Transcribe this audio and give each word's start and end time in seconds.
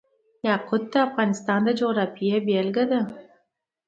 یاقوت 0.47 0.83
د 0.91 0.95
افغانستان 1.07 1.59
د 1.65 1.69
جغرافیې 1.79 2.35
بېلګه 2.47 2.83
ده. 2.91 3.01